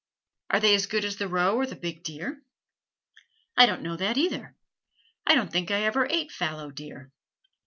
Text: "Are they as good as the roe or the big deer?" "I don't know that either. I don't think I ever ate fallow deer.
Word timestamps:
"Are 0.49 0.59
they 0.59 0.73
as 0.73 0.87
good 0.87 1.05
as 1.05 1.17
the 1.17 1.27
roe 1.27 1.55
or 1.57 1.67
the 1.67 1.75
big 1.75 2.01
deer?" 2.03 2.41
"I 3.55 3.67
don't 3.67 3.83
know 3.83 3.95
that 3.97 4.17
either. 4.17 4.55
I 5.27 5.35
don't 5.35 5.51
think 5.53 5.69
I 5.69 5.83
ever 5.83 6.07
ate 6.09 6.31
fallow 6.31 6.71
deer. 6.71 7.11